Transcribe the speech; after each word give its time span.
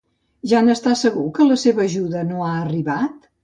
Ja 0.53 0.61
n'està 0.69 0.93
segur 1.03 1.27
que 1.37 1.47
la 1.51 1.59
seva 1.67 1.87
ajuda 1.87 2.27
no 2.33 2.43
ha 2.49 2.51
arribat? 2.67 3.33